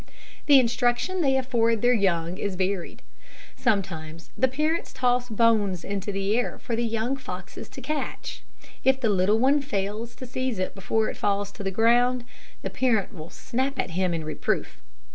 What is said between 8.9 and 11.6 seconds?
the little one fails to seize it before it falls